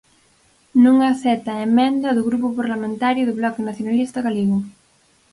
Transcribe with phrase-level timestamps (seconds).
[0.83, 4.57] Non acepta a emenda do Grupo Parlamentario do Bloque Nacionalista Galego.